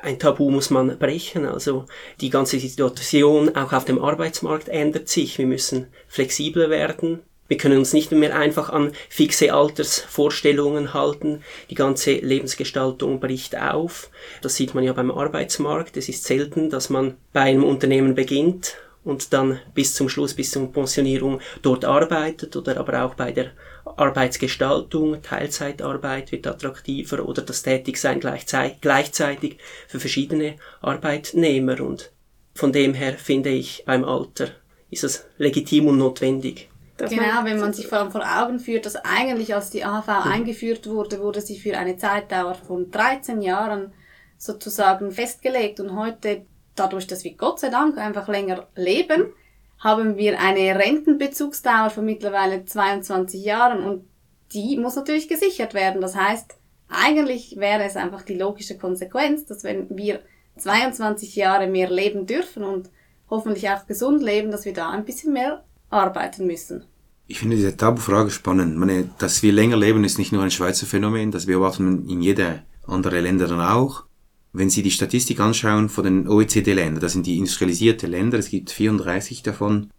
ein 0.02 0.18
Tabu 0.18 0.50
muss 0.50 0.70
man 0.70 0.98
brechen. 0.98 1.46
Also 1.46 1.86
die 2.20 2.30
ganze 2.30 2.58
Situation 2.58 3.54
auch 3.54 3.72
auf 3.72 3.84
dem 3.84 4.02
Arbeitsmarkt 4.02 4.68
ändert 4.68 5.08
sich. 5.08 5.38
Wir 5.38 5.46
müssen 5.46 5.86
flexibler 6.08 6.68
werden. 6.68 7.20
Wir 7.46 7.56
können 7.56 7.78
uns 7.78 7.92
nicht 7.92 8.10
mehr 8.10 8.36
einfach 8.36 8.68
an 8.70 8.92
fixe 9.08 9.52
Altersvorstellungen 9.52 10.94
halten. 10.94 11.42
Die 11.70 11.74
ganze 11.76 12.14
Lebensgestaltung 12.14 13.20
bricht 13.20 13.56
auf. 13.56 14.10
Das 14.42 14.56
sieht 14.56 14.74
man 14.74 14.84
ja 14.84 14.92
beim 14.92 15.12
Arbeitsmarkt. 15.12 15.96
Es 15.96 16.08
ist 16.08 16.24
selten, 16.24 16.70
dass 16.70 16.90
man 16.90 17.16
bei 17.32 17.42
einem 17.42 17.64
Unternehmen 17.64 18.14
beginnt 18.14 18.76
und 19.04 19.32
dann 19.32 19.60
bis 19.74 19.94
zum 19.94 20.08
Schluss, 20.08 20.34
bis 20.34 20.50
zur 20.50 20.70
Pensionierung 20.72 21.40
dort 21.62 21.84
arbeitet 21.84 22.54
oder 22.56 22.76
aber 22.78 23.04
auch 23.04 23.14
bei 23.14 23.32
der 23.32 23.52
Arbeitsgestaltung, 23.84 25.22
Teilzeitarbeit 25.22 26.32
wird 26.32 26.46
attraktiver 26.46 27.24
oder 27.24 27.42
das 27.42 27.62
Tätigsein 27.62 28.20
gleichzeitig 28.20 29.58
für 29.88 30.00
verschiedene 30.00 30.56
Arbeitnehmer 30.80 31.80
und 31.80 32.12
von 32.54 32.72
dem 32.72 32.94
her 32.94 33.14
finde 33.14 33.50
ich 33.50 33.84
beim 33.86 34.04
Alter 34.04 34.48
ist 34.90 35.04
es 35.04 35.24
legitim 35.38 35.86
und 35.86 35.98
notwendig. 35.98 36.68
Genau, 36.98 37.44
wenn 37.44 37.58
man 37.58 37.72
sich 37.72 37.86
vor 37.86 37.98
allem 37.98 38.10
vor 38.10 38.22
Augen 38.22 38.58
führt, 38.58 38.84
dass 38.84 38.96
eigentlich 38.96 39.54
als 39.54 39.70
die 39.70 39.84
AHV 39.84 40.06
mhm. 40.06 40.32
eingeführt 40.32 40.86
wurde, 40.86 41.20
wurde 41.20 41.40
sie 41.40 41.58
für 41.58 41.78
eine 41.78 41.96
Zeitdauer 41.96 42.54
von 42.54 42.90
13 42.90 43.40
Jahren 43.40 43.92
sozusagen 44.36 45.10
festgelegt 45.10 45.80
und 45.80 45.96
heute 45.96 46.44
dadurch, 46.80 47.06
dass 47.06 47.24
wir 47.24 47.34
Gott 47.34 47.60
sei 47.60 47.68
Dank 47.68 47.98
einfach 47.98 48.26
länger 48.28 48.66
leben, 48.74 49.32
haben 49.78 50.16
wir 50.16 50.40
eine 50.40 50.78
Rentenbezugsdauer 50.78 51.90
von 51.90 52.04
mittlerweile 52.04 52.64
22 52.64 53.44
Jahren 53.44 53.84
und 53.84 54.04
die 54.52 54.76
muss 54.76 54.96
natürlich 54.96 55.28
gesichert 55.28 55.74
werden. 55.74 56.00
Das 56.00 56.16
heißt, 56.16 56.54
eigentlich 56.88 57.56
wäre 57.56 57.84
es 57.84 57.96
einfach 57.96 58.22
die 58.22 58.34
logische 58.34 58.76
Konsequenz, 58.76 59.46
dass 59.46 59.64
wenn 59.64 59.86
wir 59.96 60.20
22 60.58 61.36
Jahre 61.36 61.66
mehr 61.66 61.88
leben 61.88 62.26
dürfen 62.26 62.64
und 62.64 62.90
hoffentlich 63.30 63.70
auch 63.70 63.86
gesund 63.86 64.22
leben, 64.22 64.50
dass 64.50 64.64
wir 64.64 64.72
da 64.72 64.90
ein 64.90 65.04
bisschen 65.04 65.32
mehr 65.32 65.64
arbeiten 65.88 66.46
müssen. 66.46 66.84
Ich 67.26 67.38
finde 67.38 67.56
diese 67.56 67.76
Tabufrage 67.76 68.30
spannend. 68.30 68.76
meine, 68.76 69.08
dass 69.18 69.42
wir 69.42 69.52
länger 69.52 69.76
leben, 69.76 70.02
ist 70.02 70.18
nicht 70.18 70.32
nur 70.32 70.42
ein 70.42 70.50
Schweizer 70.50 70.84
Phänomen, 70.84 71.30
das 71.30 71.46
beobachten 71.46 72.08
in 72.08 72.20
jeder 72.20 72.64
andere 72.86 73.20
Länder 73.20 73.46
dann 73.46 73.60
auch. 73.60 74.04
Wenn 74.52 74.70
Sie 74.70 74.82
die 74.82 74.90
Statistik 74.90 75.38
anschauen 75.40 75.88
von 75.88 76.04
den 76.04 76.28
OECD-Ländern, 76.28 77.00
das 77.00 77.12
sind 77.12 77.26
die 77.26 77.38
industrialisierten 77.38 78.10
Länder, 78.10 78.38
es 78.38 78.50
gibt 78.50 78.70
34 78.70 79.42
davon, 79.42 79.90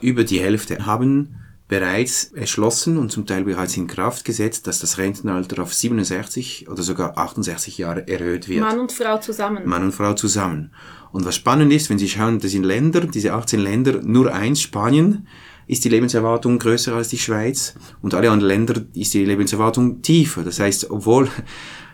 über 0.00 0.24
die 0.24 0.40
Hälfte 0.40 0.86
haben 0.86 1.36
bereits 1.68 2.24
erschlossen 2.32 2.96
und 2.96 3.12
zum 3.12 3.26
Teil 3.26 3.44
bereits 3.44 3.76
in 3.76 3.86
Kraft 3.86 4.24
gesetzt, 4.24 4.66
dass 4.66 4.80
das 4.80 4.98
Rentenalter 4.98 5.62
auf 5.62 5.72
67 5.72 6.68
oder 6.68 6.82
sogar 6.82 7.16
68 7.16 7.78
Jahre 7.78 8.08
erhöht 8.08 8.48
wird. 8.48 8.60
Mann 8.60 8.80
und 8.80 8.90
Frau 8.90 9.18
zusammen. 9.18 9.62
Mann 9.68 9.84
und 9.84 9.92
Frau 9.92 10.14
zusammen. 10.14 10.72
Und 11.12 11.24
was 11.24 11.36
spannend 11.36 11.72
ist, 11.72 11.88
wenn 11.88 11.98
Sie 11.98 12.08
schauen, 12.08 12.40
das 12.40 12.50
sind 12.50 12.64
Länder, 12.64 13.02
diese 13.02 13.32
18 13.34 13.60
Länder, 13.60 14.00
nur 14.02 14.34
eins, 14.34 14.60
Spanien, 14.60 15.28
ist 15.68 15.84
die 15.84 15.88
Lebenserwartung 15.88 16.58
größer 16.58 16.92
als 16.92 17.08
die 17.08 17.18
Schweiz 17.18 17.74
und 18.02 18.14
alle 18.14 18.32
anderen 18.32 18.48
Länder 18.48 18.82
ist 18.94 19.14
die 19.14 19.24
Lebenserwartung 19.24 20.02
tiefer. 20.02 20.42
Das 20.42 20.58
heißt, 20.58 20.90
obwohl 20.90 21.28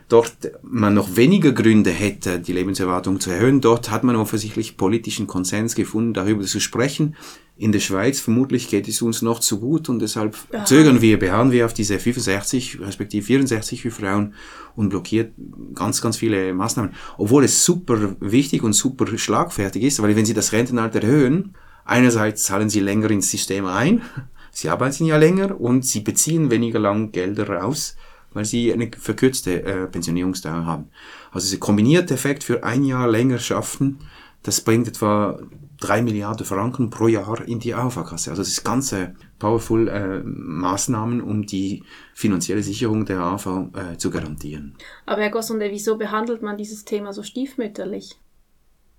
dort 0.09 0.37
man 0.63 0.95
noch 0.95 1.17
weniger 1.17 1.53
Gründe 1.53 1.91
hätte, 1.91 2.39
die 2.39 2.53
Lebenserwartung 2.53 3.19
zu 3.21 3.31
erhöhen, 3.31 3.61
dort 3.61 3.91
hat 3.91 4.05
man 4.05 4.17
offensichtlich 4.17 4.77
politischen 4.77 5.27
Konsens 5.27 5.75
gefunden, 5.75 6.15
darüber 6.15 6.45
zu 6.45 6.61
sprechen. 6.61 7.17
In 7.59 7.73
der 7.73 7.81
Schweiz 7.81 8.21
vermutlich 8.21 8.69
geht 8.69 8.87
es 8.87 9.01
uns 9.01 9.23
noch 9.23 9.41
zu 9.41 9.59
gut 9.59 9.89
und 9.89 10.01
deshalb 10.01 10.37
ja. 10.53 10.65
zögern 10.67 11.01
wir, 11.01 11.19
beharren 11.19 11.53
wir 11.53 11.65
auf 11.65 11.73
diese 11.73 11.99
65 11.99 12.81
respektive 12.81 13.25
64 13.25 13.81
für 13.81 13.91
Frauen 13.91 14.35
und 14.75 14.91
blockiert 14.91 15.33
ganz, 15.75 16.03
ganz 16.03 16.19
viele 16.19 16.53
Maßnahmen. 16.53 16.93
Obwohl 17.17 17.45
es 17.45 17.65
super 17.65 18.15
wichtig 18.21 18.63
und 18.63 18.75
super 18.75 19.07
schlagfertig 19.17 19.83
ist, 19.85 20.03
weil 20.03 20.15
wenn 20.15 20.27
Sie 20.27 20.35
das 20.35 20.53
Rentenalter 20.53 21.03
erhöhen, 21.03 21.55
einerseits 21.87 22.43
zahlen 22.43 22.69
Sie 22.69 22.81
länger 22.81 23.11
ins 23.11 23.31
System 23.31 23.65
ein, 23.65 24.03
Sie 24.53 24.69
arbeiten 24.69 25.05
ja 25.07 25.17
länger 25.17 25.59
und 25.59 25.85
Sie 25.85 26.01
beziehen 26.01 26.51
weniger 26.51 26.79
lang 26.79 27.11
Gelder 27.11 27.49
raus, 27.49 27.97
weil 28.37 28.45
Sie 28.45 28.73
eine 28.73 28.91
verkürzte 28.97 29.63
äh, 29.63 29.87
Pensionierungsdauer 29.87 30.67
haben. 30.67 30.91
Also 31.33 31.47
dieser 31.47 31.59
kombinierte 31.59 32.15
Effekt 32.15 32.45
für 32.45 32.63
ein 32.63 32.85
Jahr 32.85 33.09
länger 33.09 33.39
schaffen, 33.39 33.99
das 34.43 34.61
bringt 34.61 34.87
etwa 34.87 35.41
drei 35.81 36.03
Milliarden 36.03 36.47
Franken 36.47 36.91
pro 36.91 37.09
Jahr 37.09 37.47
in 37.47 37.59
die 37.59 37.75
AHV-Kasse. 37.75 38.31
Also 38.31 38.43
das 38.43 38.49
ist 38.49 38.65
ganze 38.65 39.15
powerful 39.39 39.89
äh, 39.89 40.23
Maßnahmen, 40.23 41.21
um 41.21 41.47
die 41.47 41.83
finanzielle 42.15 42.63
Sicherung 42.63 43.05
der 43.05 43.21
AHV 43.21 43.47
äh, 43.47 43.97
zu 43.97 44.11
garantieren. 44.11 44.77
Aber 45.05 45.23
Herr 45.23 45.31
Gossonde, 45.31 45.71
wieso 45.71 45.97
behandelt 45.97 46.43
man 46.43 46.57
dieses 46.57 46.85
Thema 46.85 47.13
so 47.13 47.23
stiefmütterlich? 47.23 48.17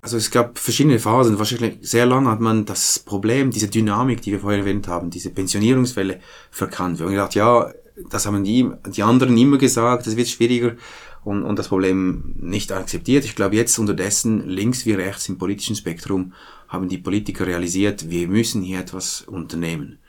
Also 0.01 0.17
es 0.17 0.29
gab 0.29 0.59
verschiedene 0.59 0.99
Phasen. 0.99 1.39
Wahrscheinlich 1.39 1.79
sehr 1.81 2.05
lange 2.05 2.29
hat 2.29 2.39
man 2.39 2.65
das 2.65 2.99
Problem, 2.99 3.51
diese 3.51 3.67
Dynamik, 3.67 4.21
die 4.21 4.31
wir 4.31 4.39
vorher 4.39 4.59
erwähnt 4.59 4.87
haben, 4.87 5.09
diese 5.09 5.31
Pensionierungswelle 5.31 6.19
verkannt. 6.51 6.99
Wir 6.99 7.05
haben 7.05 7.13
gedacht, 7.13 7.35
ja, 7.35 7.71
das 8.09 8.25
haben 8.25 8.43
die, 8.43 8.69
die 8.95 9.03
anderen 9.03 9.37
immer 9.37 9.57
gesagt, 9.57 10.07
das 10.07 10.15
wird 10.15 10.27
schwieriger 10.27 10.75
und, 11.23 11.43
und 11.43 11.59
das 11.59 11.69
Problem 11.69 12.35
nicht 12.39 12.71
akzeptiert. 12.71 13.25
Ich 13.25 13.35
glaube, 13.35 13.55
jetzt 13.55 13.77
unterdessen, 13.79 14.47
links 14.47 14.85
wie 14.85 14.93
rechts 14.93 15.27
im 15.29 15.37
politischen 15.37 15.75
Spektrum, 15.75 16.33
haben 16.67 16.89
die 16.89 16.97
Politiker 16.97 17.47
realisiert, 17.47 18.09
wir 18.09 18.27
müssen 18.27 18.61
hier 18.61 18.79
etwas 18.79 19.21
unternehmen. 19.21 19.99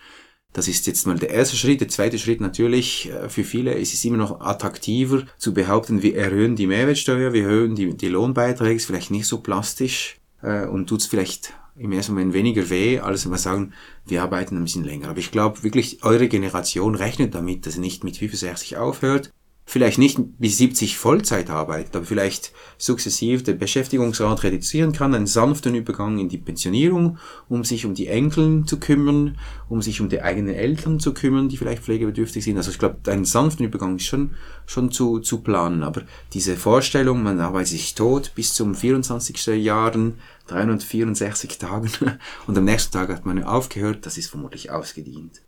Das 0.52 0.66
ist 0.66 0.86
jetzt 0.86 1.06
mal 1.06 1.18
der 1.18 1.30
erste 1.30 1.56
Schritt. 1.56 1.80
Der 1.80 1.88
zweite 1.88 2.18
Schritt 2.18 2.40
natürlich, 2.40 3.10
äh, 3.10 3.28
für 3.28 3.44
viele 3.44 3.74
ist 3.74 3.94
es 3.94 4.04
immer 4.04 4.16
noch 4.16 4.40
attraktiver 4.40 5.22
zu 5.36 5.52
behaupten, 5.52 6.02
wir 6.02 6.16
erhöhen 6.16 6.56
die 6.56 6.66
Mehrwertsteuer, 6.66 7.32
wir 7.32 7.44
erhöhen 7.44 7.74
die, 7.74 7.96
die 7.96 8.08
Lohnbeiträge, 8.08 8.74
ist 8.74 8.86
vielleicht 8.86 9.10
nicht 9.10 9.26
so 9.26 9.38
plastisch 9.40 10.18
äh, 10.42 10.66
und 10.66 10.88
tut 10.88 11.00
es 11.00 11.06
vielleicht 11.06 11.52
im 11.78 11.92
ersten 11.92 12.12
Moment 12.12 12.34
weniger 12.34 12.70
weh, 12.70 12.98
als 12.98 13.24
wenn 13.24 13.32
wir 13.32 13.38
sagen, 13.38 13.72
wir 14.06 14.22
arbeiten 14.22 14.56
ein 14.56 14.64
bisschen 14.64 14.84
länger. 14.84 15.08
Aber 15.08 15.18
ich 15.18 15.30
glaube 15.30 15.62
wirklich, 15.62 16.04
eure 16.04 16.28
Generation 16.28 16.94
rechnet 16.94 17.34
damit, 17.34 17.66
dass 17.66 17.76
ihr 17.76 17.80
nicht 17.80 18.04
mit 18.04 18.16
65 18.16 18.76
aufhört, 18.76 19.32
vielleicht 19.68 19.98
nicht 19.98 20.18
bis 20.38 20.56
70 20.56 20.96
Vollzeit 20.96 21.50
arbeitet, 21.50 21.94
aber 21.94 22.06
vielleicht 22.06 22.52
sukzessiv 22.78 23.42
den 23.42 23.58
Beschäftigungsrat 23.58 24.42
reduzieren 24.42 24.92
kann, 24.92 25.14
einen 25.14 25.26
sanften 25.26 25.74
Übergang 25.74 26.18
in 26.18 26.30
die 26.30 26.38
Pensionierung, 26.38 27.18
um 27.50 27.64
sich 27.64 27.84
um 27.84 27.92
die 27.92 28.06
Enkeln 28.06 28.66
zu 28.66 28.80
kümmern, 28.80 29.36
um 29.68 29.82
sich 29.82 30.00
um 30.00 30.08
die 30.08 30.22
eigenen 30.22 30.54
Eltern 30.54 31.00
zu 31.00 31.12
kümmern, 31.12 31.50
die 31.50 31.58
vielleicht 31.58 31.82
pflegebedürftig 31.82 32.42
sind. 32.42 32.56
Also 32.56 32.70
ich 32.70 32.78
glaube, 32.78 32.98
einen 33.10 33.26
sanften 33.26 33.66
Übergang 33.66 33.96
ist 33.96 34.06
schon, 34.06 34.36
schon 34.64 34.90
zu, 34.90 35.18
zu 35.18 35.42
planen. 35.42 35.82
Aber 35.82 36.00
diese 36.32 36.56
Vorstellung, 36.56 37.22
man 37.22 37.38
arbeitet 37.38 37.68
sich 37.68 37.94
tot 37.94 38.32
bis 38.34 38.54
zum 38.54 38.74
24. 38.74 39.48
Jahren, 39.62 40.14
364 40.46 41.58
Tagen 41.58 41.90
und 42.46 42.56
am 42.56 42.64
nächsten 42.64 42.94
Tag 42.94 43.10
hat 43.10 43.26
man 43.26 43.44
aufgehört, 43.44 44.06
das 44.06 44.16
ist 44.16 44.30
vermutlich 44.30 44.70
ausgedient. 44.70 45.42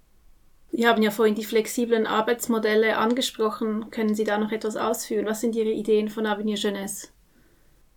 Sie 0.73 0.87
haben 0.87 1.03
ja 1.03 1.11
vorhin 1.11 1.35
die 1.35 1.45
flexiblen 1.45 2.07
Arbeitsmodelle 2.07 2.97
angesprochen. 2.97 3.91
Können 3.91 4.15
Sie 4.15 4.25
da 4.25 4.39
noch 4.39 4.53
etwas 4.53 4.77
ausführen? 4.77 5.27
Was 5.27 5.41
sind 5.41 5.57
Ihre 5.57 5.71
Ideen 5.71 6.09
von 6.09 6.27
Avenir 6.27 6.57
Jeunesse? 6.57 7.09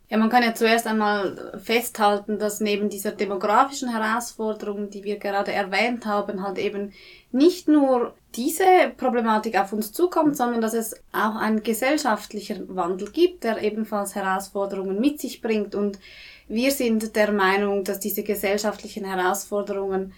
Ja, 0.10 0.18
man 0.20 0.30
kann 0.30 0.44
ja 0.44 0.53
zuerst 0.53 0.86
einmal 0.86 1.60
festhalten, 1.63 2.38
dass 2.38 2.60
neben 2.60 2.89
dieser 2.89 3.13
demografischen 3.13 3.89
Herausforderung, 3.89 4.89
die 4.89 5.03
wir 5.03 5.18
gerade 5.18 5.51
erwähnt 5.51 6.06
haben, 6.06 6.44
halt 6.44 6.60
eben 6.60 6.94
nicht 7.32 7.68
nur 7.68 8.13
diese 8.36 8.63
Problematik 8.98 9.60
auf 9.60 9.74
uns 9.74 9.92
zukommt, 9.92 10.38
sondern 10.38 10.62
dass 10.62 10.74
es 10.74 10.96
auch 11.13 11.36
einen 11.36 11.63
gesellschaftlichen 11.63 12.75
Wandel 12.75 13.10
gibt, 13.12 13.44
der 13.44 13.62
ebenfalls 13.63 14.13
Herausforderungen 14.13 15.00
mit 15.00 15.20
sich 15.20 15.42
bringt. 15.42 15.74
Und 15.74 15.98
wir 16.48 16.72
sind 16.72 17.15
der 17.15 17.32
Meinung, 17.32 17.84
dass 17.84 18.00
diese 18.00 18.22
gesellschaftlichen 18.22 19.06
Herausforderungen 19.06 20.13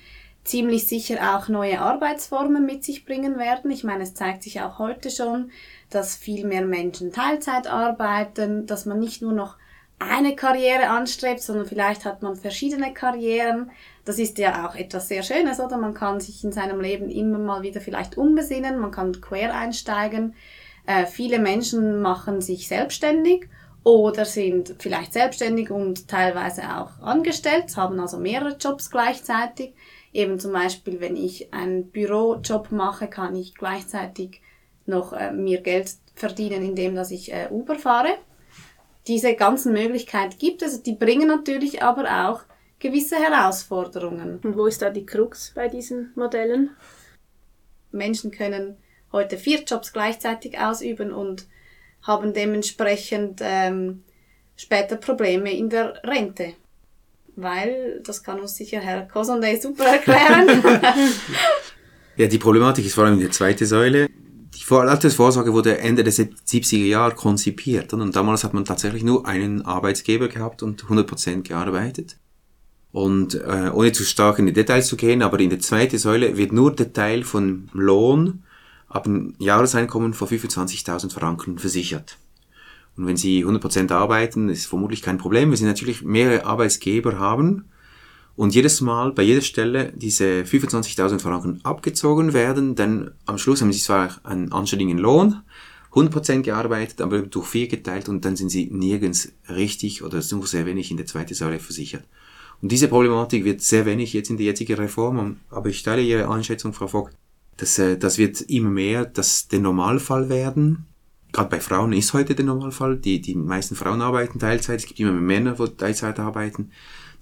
ziemlich 0.46 0.88
sicher 0.88 1.36
auch 1.36 1.50
neue 1.50 1.82
Arbeitsformen 1.82 2.66
mit 2.66 2.84
sich 2.84 3.04
bringen 3.04 3.38
werden. 3.38 3.72
Ich 3.72 3.84
meine, 3.84 4.04
es 4.04 4.14
zeigt 4.14 4.44
sich 4.44 4.62
auch 4.62 4.80
heute 4.80 5.10
schon, 5.10 5.52
dass 5.90 6.16
viel 6.16 6.46
mehr 6.46 6.64
Menschen 6.64 7.12
Teilzeit 7.12 7.68
arbeiten, 7.68 8.66
dass 8.68 8.86
man 8.86 9.00
nicht 9.00 9.22
nur 9.22 9.34
noch 9.34 9.58
eine 9.98 10.36
Karriere 10.36 10.90
anstrebt, 10.90 11.42
sondern 11.42 11.66
vielleicht 11.66 12.06
hat 12.06 12.22
man 12.22 12.36
verschiedene 12.36 12.94
Karrieren. 12.94 13.72
Das 14.04 14.20
ist 14.20 14.38
ja 14.38 14.68
auch 14.68 14.75
etwas 14.75 15.08
sehr 15.08 15.24
Schönes, 15.24 15.60
oder? 15.60 15.78
Man 15.78 15.94
kann 15.94 16.20
sich 16.20 16.44
in 16.44 16.52
seinem 16.52 16.80
Leben 16.80 17.10
immer 17.10 17.40
mal 17.40 17.64
wieder 17.64 17.82
vielleicht 17.82 18.18
umbesinnen, 18.18 18.78
man 18.78 18.92
kann 18.92 19.20
quer 19.22 19.56
einsteigen. 19.56 20.36
Äh, 20.86 21.06
viele 21.08 21.40
Menschen 21.40 22.02
machen 22.02 22.42
sich 22.42 22.68
selbstständig 22.68 23.50
oder 23.84 24.25
sind 24.25 24.75
vielleicht 24.78 25.14
selbstständig 25.14 25.72
und 25.72 26.08
teilweise 26.08 26.64
auch 26.75 27.00
angestellt, 27.02 27.75
haben 27.78 28.00
also 28.00 28.18
mehrere 28.18 28.58
Jobs 28.58 28.92
gleichzeitig. 28.92 29.74
Eben 30.15 30.39
zum 30.39 30.53
Beispiel, 30.53 31.01
wenn 31.01 31.17
ich 31.17 31.53
einen 31.53 31.91
Bürojob 31.91 32.72
mache, 32.72 33.10
kann 33.10 33.36
ich 33.36 33.53
gleichzeitig 33.53 34.39
noch 34.86 35.12
äh, 35.12 35.34
mir 35.34 35.60
Geld 35.60 35.89
verdienen, 36.13 36.63
indem 36.63 36.95
dass 36.95 37.12
ich 37.12 37.34
äh, 37.34 37.50
Uber 37.51 37.75
fahre. 37.75 38.15
Diese 39.07 39.36
ganzen 39.36 39.74
Möglichkeiten 39.74 40.38
gibt 40.39 40.62
es, 40.62 40.81
die 40.81 40.93
bringen 40.93 41.27
natürlich 41.27 41.84
aber 41.84 42.29
auch 42.29 42.43
gewisse 42.79 43.17
Herausforderungen. 43.17 44.39
Und 44.41 44.55
wo 44.55 44.67
ist 44.67 44.81
da 44.81 44.89
die 44.89 45.05
Krux 45.05 45.51
bei 45.53 45.67
diesen 45.67 46.13
Modellen? 46.15 46.69
Menschen 47.91 48.31
können 48.31 48.77
heute 49.12 49.38
vier 49.38 49.63
Jobs 49.63 49.91
gleichzeitig 49.91 50.57
ausüben 50.57 51.12
und 51.12 51.45
haben 52.03 52.31
dementsprechend 52.31 53.41
ähm, 53.43 54.05
später 54.55 54.95
Probleme 54.95 55.51
in 55.51 55.69
der 55.69 56.01
Rente 56.05 56.53
weil 57.36 58.01
das 58.04 58.24
kann 58.24 58.39
uns 58.39 58.56
sicher 58.56 58.80
Herr 58.80 59.08
Kosonday 59.08 59.60
super 59.60 59.86
erklären. 59.86 60.63
ja, 62.18 62.27
die 62.27 62.38
Problematik 62.38 62.86
ist 62.86 62.96
vor 62.96 63.06
allem 63.06 63.20
die 63.20 63.30
zweite 63.30 63.65
Säule. 63.65 64.10
Die 64.56 64.74
Altersvorsorge 64.74 65.54
wurde 65.54 65.77
Ende 65.77 66.04
der 66.04 66.13
70er 66.13 66.86
Jahre 66.86 67.13
konzipiert 67.13 67.94
und 67.94 68.15
damals 68.15 68.44
hat 68.44 68.54
man 68.54 68.65
tatsächlich 68.65 69.04
nur 69.04 69.27
einen 69.27 69.63
Arbeitsgeber 69.63 70.27
gehabt 70.27 70.63
und 70.63 70.84
100% 70.84 71.44
gearbeitet. 71.44 72.18
Und 72.92 73.36
äh, 73.36 73.70
ohne 73.74 73.92
zu 73.92 74.04
stark 74.04 74.39
in 74.39 74.46
die 74.46 74.54
Details 74.54 74.88
zu 74.88 74.96
gehen, 74.96 75.22
aber 75.22 75.39
in 75.39 75.50
der 75.50 75.60
zweiten 75.60 75.98
Säule 75.98 76.38
wird 76.38 76.54
nur 76.54 76.74
der 76.74 76.94
Teil 76.94 77.24
von 77.24 77.70
Lohn 77.74 78.44
ab 78.88 79.06
einem 79.06 79.36
Jahreseinkommen 79.38 80.13
von 80.13 80.30
25.000 80.30 81.12
Franken 81.12 81.58
versichert. 81.60 82.18
Und 82.98 83.08
wenn 83.08 83.18
Sie 83.18 83.46
100% 83.46 83.92
arbeiten, 83.92 84.50
ist 84.50 84.68
vermutlich 84.68 85.02
kein 85.02 85.18
Problem, 85.18 85.50
weil 85.50 85.58
Sie 85.58 85.66
natürlich 85.66 86.04
mehrere 86.04 86.46
Arbeitsgeber 86.46 87.20
haben 87.20 87.66
und 88.36 88.54
jedes 88.54 88.82
Mal 88.82 89.12
bei 89.12 89.24
jeder 89.24 89.42
Stelle 89.42 89.94
diese 89.96 90.44
25.000 90.44 91.20
Franken 91.20 91.60
abgezogen 91.64 92.34
werden, 92.34 92.75
dann 92.75 93.12
am 93.25 93.38
Schluss 93.38 93.62
haben 93.62 93.74
Sie 93.74 93.80
zwar 93.80 94.20
einen 94.24 94.52
anständigen 94.52 94.98
Lohn, 94.98 95.42
100% 95.94 96.42
gearbeitet, 96.42 97.00
aber 97.00 97.22
durch 97.22 97.48
vier 97.48 97.68
geteilt 97.68 98.10
und 98.10 98.25
dann 98.25 98.36
sind 98.36 98.50
Sie 98.50 98.70
nirgends 98.72 99.32
richtig 99.48 100.04
oder 100.04 100.22
nur 100.32 100.48
sehr 100.48 100.66
wenig 100.66 100.92
in 100.92 100.98
der 100.98 101.06
zweiten 101.06 101.34
Säule 101.34 101.60
versichert. 101.60 102.04
Und 102.62 102.72
diese 102.72 102.90
Problematik 102.90 103.46
wird 103.46 103.62
sehr 103.62 103.86
wenig 103.86 104.12
jetzt 104.14 104.30
in 104.30 104.38
der 104.38 104.48
jetzigen 104.48 104.75
Reform, 104.75 105.38
aber 105.50 105.70
ich 105.70 105.84
teile 105.84 106.02
Ihre 106.02 106.30
Einschätzung, 106.30 106.74
Frau 106.74 106.88
Vogt, 106.88 107.16
dass 107.58 107.80
äh, 107.80 107.98
das 107.98 108.18
wird 108.18 108.42
immer 108.42 108.70
mehr 108.70 109.06
das 109.06 109.48
der 109.48 109.60
Normalfall 109.60 110.28
werden 110.28 110.86
gerade 111.36 111.50
bei 111.50 111.60
Frauen 111.60 111.92
ist 111.92 112.13
heute 112.13 112.34
der 112.34 112.46
Normalfall. 112.46 112.96
Die, 112.98 113.20
die 113.20 113.36
meisten 113.36 113.75
Frauen 113.75 114.01
arbeiten 114.01 114.39
Teilzeit. 114.39 114.80
Es 114.80 114.86
gibt 114.86 115.00
immer 115.00 115.12
mehr 115.12 115.42
Männer, 115.42 115.54
die 115.54 115.75
Teilzeit 115.75 116.18
arbeiten. 116.18 116.72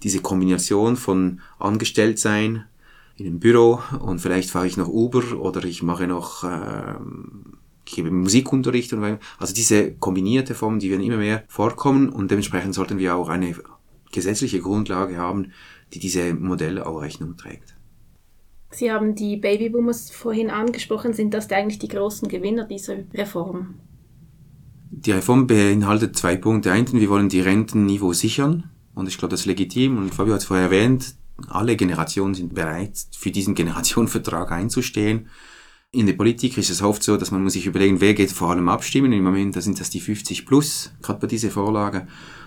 Diese 0.04 0.20
Kombination 0.20 0.96
von 0.96 1.40
Angestelltsein 1.58 2.64
in 3.16 3.26
einem 3.26 3.40
Büro 3.40 3.80
und 4.00 4.20
vielleicht 4.20 4.50
fahre 4.50 4.66
ich 4.66 4.76
noch 4.76 4.88
Uber 4.88 5.38
oder 5.38 5.64
ich 5.64 5.82
mache 5.82 6.06
noch, 6.06 6.44
äh, 6.44 6.94
gebe 7.84 8.10
Musikunterricht 8.10 8.92
und 8.92 9.18
also 9.38 9.54
diese 9.54 9.92
kombinierte 9.94 10.54
Form, 10.54 10.78
die 10.78 10.90
werden 10.90 11.02
immer 11.02 11.16
mehr 11.16 11.44
vorkommen 11.48 12.08
und 12.08 12.30
dementsprechend 12.30 12.74
sollten 12.74 12.98
wir 12.98 13.14
auch 13.14 13.28
eine 13.28 13.54
gesetzliche 14.12 14.60
Grundlage 14.60 15.16
haben, 15.16 15.52
die 15.92 15.98
diese 15.98 16.34
Modelle 16.34 16.86
auch 16.86 17.02
Rechnung 17.02 17.36
trägt. 17.36 17.76
Sie 18.70 18.90
haben 18.90 19.14
die 19.14 19.36
Babyboomers 19.36 20.10
vorhin 20.10 20.50
angesprochen. 20.50 21.12
Sind 21.12 21.34
das 21.34 21.50
eigentlich 21.50 21.78
die 21.78 21.88
großen 21.88 22.28
Gewinner 22.28 22.64
dieser 22.64 22.96
Reform? 23.14 23.76
Die 24.96 25.10
Reform 25.10 25.48
beinhaltet 25.48 26.16
zwei 26.16 26.36
Punkte. 26.36 26.70
Einen, 26.70 26.92
wir 26.92 27.08
wollen 27.08 27.28
die 27.28 27.40
Rentenniveau 27.40 28.12
sichern. 28.12 28.70
Und 28.94 29.08
ich 29.08 29.18
glaube, 29.18 29.30
das 29.32 29.40
ist 29.40 29.46
legitim. 29.46 29.98
Und 29.98 30.14
Fabio 30.14 30.34
hat 30.34 30.42
es 30.42 30.46
vorher 30.46 30.66
erwähnt, 30.66 31.16
alle 31.48 31.74
Generationen 31.74 32.34
sind 32.34 32.54
bereit, 32.54 32.92
für 33.16 33.32
diesen 33.32 33.54
Generationenvertrag 33.56 34.52
einzustehen. 34.52 35.28
in 35.90 36.06
der 36.06 36.12
Politik 36.12 36.56
ist 36.58 36.70
es 36.70 36.80
oft 36.80 37.02
so, 37.02 37.16
dass 37.16 37.32
man 37.32 37.42
muss 37.42 37.54
sich 37.54 37.66
überlegen, 37.66 38.00
wer 38.00 38.14
geht 38.14 38.30
vor 38.30 38.50
allem 38.50 38.68
abstimmen. 38.68 39.12
Im 39.12 39.24
Moment, 39.24 39.56
da 39.56 39.60
sind 39.60 39.80
das 39.80 39.90
die 39.90 40.00
50 40.00 40.46
plus, 40.46 40.92
gerade 41.02 41.18
bei 41.18 41.26
dieser 41.26 41.50
Vorlage. 41.50 42.06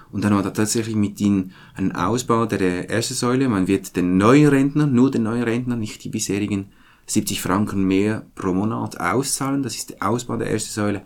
Und 0.10 0.24
dann 0.24 0.34
hat 0.34 0.46
er 0.46 0.54
tatsächlich 0.54 0.96
mit 0.96 1.20
ihnen 1.20 1.52
einen 1.76 1.92
Ausbau 1.92 2.46
der 2.46 2.90
ersten 2.90 3.14
Säule. 3.14 3.50
Man 3.50 3.68
wird 3.68 3.98
den 3.98 4.18
neuen 4.18 4.48
Rentnern, 4.48 4.94
nur 4.94 5.12
den 5.12 5.24
neuen 5.24 5.44
Rentnern, 5.44 5.80
nicht 5.80 6.02
die 6.06 6.10
bisherigen 6.10 6.68
70 7.08 7.42
Franken 7.42 7.84
mehr 7.84 8.26
pro 8.36 8.54
Monat 8.54 9.02
auszahlen. 9.02 9.64
Das 9.64 9.76
ist 9.76 9.90
der 9.90 10.08
Ausbau 10.08 10.38
der 10.38 10.50
ersten 10.50 10.72
Säule. 10.72 11.04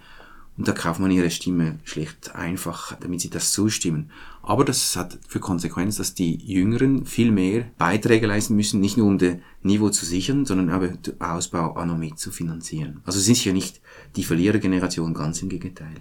Und 0.57 0.67
da 0.67 0.73
kauft 0.73 0.99
man 0.99 1.11
ihre 1.11 1.31
Stimme 1.31 1.79
schlicht 1.83 2.35
einfach, 2.35 2.95
damit 2.99 3.21
sie 3.21 3.29
das 3.29 3.51
zustimmen. 3.51 4.11
Aber 4.43 4.65
das 4.65 4.95
hat 4.95 5.17
für 5.27 5.39
Konsequenz, 5.39 5.97
dass 5.97 6.13
die 6.13 6.35
Jüngeren 6.35 7.05
viel 7.05 7.31
mehr 7.31 7.65
Beiträge 7.77 8.27
leisten 8.27 8.55
müssen, 8.55 8.79
nicht 8.79 8.97
nur 8.97 9.07
um 9.07 9.17
das 9.17 9.37
Niveau 9.63 9.89
zu 9.89 10.05
sichern, 10.05 10.45
sondern 10.45 10.69
aber 10.69 10.89
den 10.89 11.19
Ausbau 11.21 11.75
auch 11.75 11.85
noch 11.85 11.97
mit 11.97 12.19
zu 12.19 12.31
finanzieren. 12.31 13.01
Also 13.05 13.19
sind 13.19 13.43
ja 13.43 13.53
nicht 13.53 13.81
die 14.15 14.23
Verlierergeneration, 14.23 15.13
ganz 15.13 15.41
im 15.41 15.49
Gegenteil. 15.49 15.95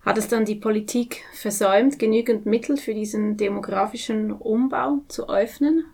Hat 0.00 0.18
es 0.18 0.28
dann 0.28 0.44
die 0.44 0.54
Politik 0.54 1.24
versäumt, 1.34 1.98
genügend 1.98 2.46
Mittel 2.46 2.76
für 2.76 2.94
diesen 2.94 3.36
demografischen 3.36 4.30
Umbau 4.32 5.02
zu 5.08 5.28
öffnen? 5.28 5.84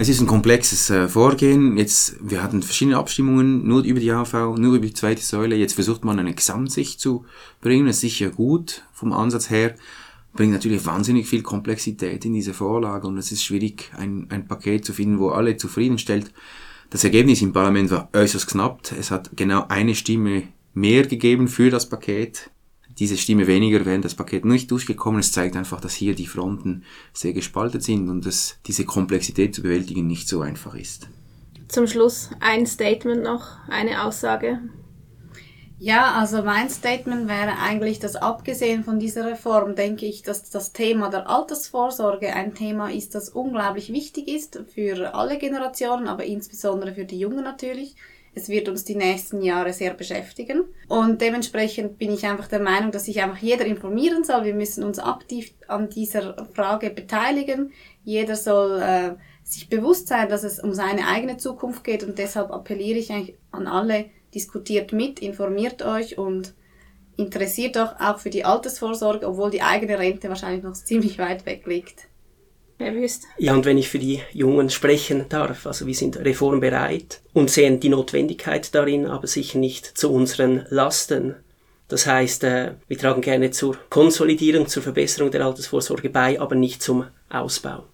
Es 0.00 0.08
ist 0.08 0.18
ein 0.18 0.26
komplexes 0.26 0.88
äh, 0.88 1.08
Vorgehen. 1.08 1.76
Jetzt, 1.76 2.16
wir 2.22 2.42
hatten 2.42 2.62
verschiedene 2.62 2.96
Abstimmungen, 2.96 3.68
nur 3.68 3.82
über 3.82 4.00
die 4.00 4.10
AV, 4.10 4.56
nur 4.56 4.76
über 4.76 4.86
die 4.86 4.94
zweite 4.94 5.20
Säule. 5.20 5.56
Jetzt 5.56 5.74
versucht 5.74 6.06
man 6.06 6.18
eine 6.18 6.32
Gesamtsicht 6.32 6.98
zu 6.98 7.26
bringen. 7.60 7.84
Das 7.84 7.96
ist 7.96 8.00
sicher 8.00 8.30
gut 8.30 8.82
vom 8.94 9.12
Ansatz 9.12 9.50
her. 9.50 9.74
Bringt 10.32 10.54
natürlich 10.54 10.86
wahnsinnig 10.86 11.28
viel 11.28 11.42
Komplexität 11.42 12.24
in 12.24 12.32
diese 12.32 12.54
Vorlage 12.54 13.06
und 13.06 13.18
es 13.18 13.30
ist 13.30 13.44
schwierig, 13.44 13.92
ein, 13.94 14.26
ein 14.30 14.48
Paket 14.48 14.86
zu 14.86 14.94
finden, 14.94 15.18
wo 15.18 15.28
alle 15.28 15.58
zufriedenstellt. 15.58 16.32
Das 16.88 17.04
Ergebnis 17.04 17.42
im 17.42 17.52
Parlament 17.52 17.90
war 17.90 18.08
äußerst 18.14 18.46
knapp. 18.46 18.80
Es 18.98 19.10
hat 19.10 19.28
genau 19.36 19.66
eine 19.68 19.94
Stimme 19.94 20.44
mehr 20.72 21.06
gegeben 21.06 21.46
für 21.46 21.68
das 21.68 21.86
Paket 21.86 22.50
diese 23.00 23.16
Stimme 23.16 23.46
weniger 23.46 23.84
wären 23.86 24.02
das 24.02 24.14
Paket 24.14 24.44
nicht 24.44 24.70
durchgekommen. 24.70 25.20
Es 25.20 25.32
zeigt 25.32 25.56
einfach, 25.56 25.80
dass 25.80 25.94
hier 25.94 26.14
die 26.14 26.26
Fronten 26.26 26.84
sehr 27.14 27.32
gespalten 27.32 27.80
sind 27.80 28.10
und 28.10 28.26
dass 28.26 28.58
diese 28.66 28.84
Komplexität 28.84 29.54
zu 29.54 29.62
bewältigen 29.62 30.06
nicht 30.06 30.28
so 30.28 30.42
einfach 30.42 30.74
ist. 30.74 31.08
Zum 31.66 31.86
Schluss 31.86 32.30
ein 32.40 32.66
Statement 32.66 33.22
noch, 33.22 33.56
eine 33.68 34.04
Aussage. 34.04 34.60
Ja, 35.78 36.12
also 36.12 36.42
mein 36.42 36.68
Statement 36.68 37.26
wäre 37.26 37.58
eigentlich, 37.58 38.00
dass 38.00 38.14
abgesehen 38.14 38.84
von 38.84 38.98
dieser 38.98 39.24
Reform 39.24 39.76
denke 39.76 40.04
ich, 40.04 40.20
dass 40.20 40.50
das 40.50 40.74
Thema 40.74 41.08
der 41.08 41.30
Altersvorsorge 41.30 42.34
ein 42.34 42.54
Thema 42.54 42.90
ist, 42.90 43.14
das 43.14 43.30
unglaublich 43.30 43.90
wichtig 43.90 44.28
ist 44.28 44.62
für 44.74 45.14
alle 45.14 45.38
Generationen, 45.38 46.06
aber 46.06 46.24
insbesondere 46.24 46.92
für 46.92 47.06
die 47.06 47.18
Jungen 47.18 47.44
natürlich. 47.44 47.96
Es 48.34 48.48
wird 48.48 48.68
uns 48.68 48.84
die 48.84 48.94
nächsten 48.94 49.42
Jahre 49.42 49.72
sehr 49.72 49.94
beschäftigen. 49.94 50.64
Und 50.88 51.20
dementsprechend 51.20 51.98
bin 51.98 52.12
ich 52.12 52.24
einfach 52.26 52.46
der 52.46 52.60
Meinung, 52.60 52.92
dass 52.92 53.06
sich 53.06 53.20
einfach 53.22 53.38
jeder 53.38 53.64
informieren 53.66 54.22
soll. 54.22 54.44
Wir 54.44 54.54
müssen 54.54 54.84
uns 54.84 54.98
aktiv 54.98 55.52
an 55.66 55.90
dieser 55.90 56.46
Frage 56.54 56.90
beteiligen. 56.90 57.72
Jeder 58.04 58.36
soll 58.36 58.80
äh, 58.80 59.14
sich 59.42 59.68
bewusst 59.68 60.08
sein, 60.08 60.28
dass 60.28 60.44
es 60.44 60.60
um 60.60 60.72
seine 60.72 61.08
eigene 61.08 61.38
Zukunft 61.38 61.82
geht. 61.82 62.04
Und 62.04 62.18
deshalb 62.18 62.52
appelliere 62.52 62.98
ich 62.98 63.10
eigentlich 63.10 63.36
an 63.50 63.66
alle, 63.66 64.06
diskutiert 64.32 64.92
mit, 64.92 65.18
informiert 65.20 65.82
euch 65.82 66.16
und 66.16 66.54
interessiert 67.16 67.76
euch 67.76 67.90
auch 68.00 68.18
für 68.18 68.30
die 68.30 68.44
Altersvorsorge, 68.44 69.26
obwohl 69.26 69.50
die 69.50 69.62
eigene 69.62 69.98
Rente 69.98 70.28
wahrscheinlich 70.28 70.62
noch 70.62 70.72
ziemlich 70.84 71.18
weit 71.18 71.46
weg 71.46 71.66
liegt. 71.66 72.09
Wüst. 72.80 73.26
Ja, 73.38 73.54
und 73.54 73.64
wenn 73.64 73.78
ich 73.78 73.88
für 73.88 73.98
die 73.98 74.20
Jungen 74.32 74.70
sprechen 74.70 75.26
darf, 75.28 75.66
also 75.66 75.86
wir 75.86 75.94
sind 75.94 76.16
reformbereit 76.16 77.20
und 77.32 77.50
sehen 77.50 77.80
die 77.80 77.88
Notwendigkeit 77.88 78.74
darin, 78.74 79.06
aber 79.06 79.26
sicher 79.26 79.58
nicht 79.58 79.86
zu 79.86 80.10
unseren 80.10 80.64
Lasten. 80.70 81.36
Das 81.88 82.06
heißt, 82.06 82.44
äh, 82.44 82.74
wir 82.88 82.98
tragen 82.98 83.20
gerne 83.20 83.50
zur 83.50 83.76
Konsolidierung, 83.90 84.68
zur 84.68 84.82
Verbesserung 84.82 85.30
der 85.30 85.44
Altersvorsorge 85.44 86.08
bei, 86.08 86.40
aber 86.40 86.54
nicht 86.54 86.82
zum 86.82 87.04
Ausbau. 87.28 87.84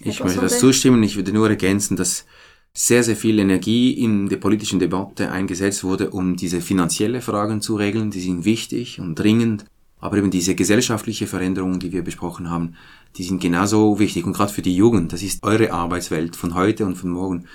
Ich 0.00 0.22
möchte 0.22 0.40
das 0.40 0.58
zustimmen. 0.58 1.02
Ich 1.02 1.16
würde 1.16 1.32
nur 1.32 1.48
ergänzen, 1.48 1.96
dass 1.96 2.26
sehr, 2.74 3.02
sehr 3.02 3.16
viel 3.16 3.38
Energie 3.38 3.92
in 3.92 4.28
der 4.28 4.38
politischen 4.38 4.78
Debatte 4.78 5.30
eingesetzt 5.30 5.84
wurde, 5.84 6.10
um 6.10 6.36
diese 6.36 6.60
finanzielle 6.60 7.20
Fragen 7.20 7.60
zu 7.60 7.76
regeln. 7.76 8.10
Die 8.10 8.20
sind 8.20 8.44
wichtig 8.44 8.98
und 8.98 9.14
dringend. 9.14 9.64
Aber 10.02 10.18
eben 10.18 10.30
diese 10.30 10.54
gesellschaftliche 10.54 11.26
Veränderungen, 11.26 11.78
die 11.78 11.92
wir 11.92 12.02
besprochen 12.02 12.50
haben, 12.50 12.74
die 13.16 13.22
sind 13.22 13.40
genauso 13.40 13.98
wichtig. 13.98 14.26
Und 14.26 14.34
gerade 14.34 14.52
für 14.52 14.60
die 14.60 14.76
Jugend, 14.76 15.12
das 15.12 15.22
ist 15.22 15.42
eure 15.44 15.72
Arbeitswelt 15.72 16.36
von 16.36 16.54
heute 16.54 16.84
und 16.84 16.96
von 16.96 17.08
morgen. 17.08 17.46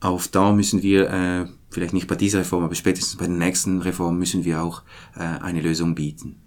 Auf 0.00 0.26
da 0.28 0.50
müssen 0.52 0.82
wir, 0.82 1.10
äh, 1.10 1.46
vielleicht 1.70 1.92
nicht 1.92 2.08
bei 2.08 2.14
dieser 2.14 2.40
Reform, 2.40 2.64
aber 2.64 2.74
spätestens 2.74 3.16
bei 3.16 3.26
der 3.26 3.36
nächsten 3.36 3.82
Reform 3.82 4.18
müssen 4.18 4.46
wir 4.46 4.62
auch 4.62 4.82
äh, 5.14 5.20
eine 5.20 5.60
Lösung 5.60 5.94
bieten. 5.94 6.40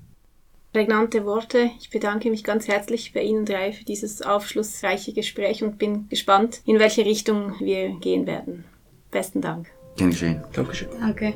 Prägnante 0.73 1.23
Worte. 1.23 1.69
Ich 1.79 1.91
bedanke 1.91 2.31
mich 2.31 2.43
ganz 2.43 2.67
herzlich 2.67 3.13
bei 3.13 3.21
Ihnen 3.21 3.45
drei 3.45 3.73
für 3.73 3.85
dieses 3.85 4.23
aufschlussreiche 4.23 5.13
Gespräch 5.13 5.63
und 5.63 5.77
bin 5.77 6.09
gespannt, 6.09 6.61
in 6.65 6.79
welche 6.79 7.05
Richtung 7.05 7.53
wir 7.59 7.91
gehen 7.99 8.25
werden. 8.25 8.65
Besten 9.11 9.39
Dank. 9.39 9.67
Gern 9.97 10.09
geschehen. 10.09 10.43
Dankeschön. 10.51 10.89
Danke. 10.99 11.35